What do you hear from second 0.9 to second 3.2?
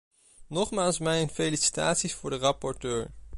mijn felicitaties voor de rapporteur.